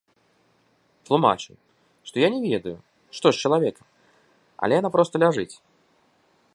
[1.09, 1.53] Тлумачу,
[2.11, 2.73] што я не ведаю,
[3.19, 3.85] што з чалавекам,
[4.65, 5.51] але яна проста ляжыць.